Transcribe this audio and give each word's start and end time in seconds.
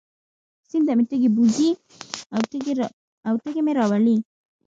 سیند 0.69 0.85
ته 0.87 0.93
مې 0.97 1.03
تږی 1.09 1.29
بوځي 1.35 1.69
او 3.25 3.33
تږی 3.43 3.61
مې 3.65 3.73
راولي. 3.79 4.17